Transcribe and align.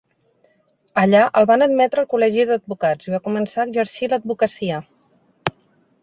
Allà 1.01 1.19
el 1.41 1.47
van 1.49 1.63
admetre 1.65 2.01
al 2.03 2.07
col·legi 2.13 2.45
d'advocats 2.51 3.09
i 3.09 3.13
va 3.15 3.19
començar 3.27 3.61
a 3.61 3.65
exercir 3.69 4.09
l'advocacia. 4.15 4.81